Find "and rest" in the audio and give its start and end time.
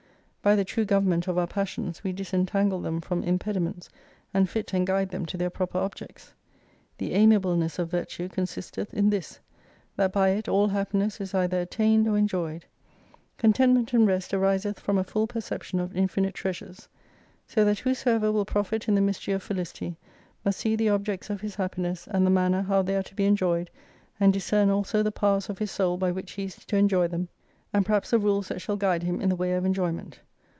13.93-14.33